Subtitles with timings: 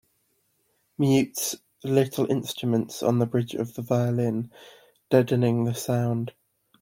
[0.97, 4.51] Mutes little instruments on the bridge of the violin,
[5.11, 6.33] deadening the sound.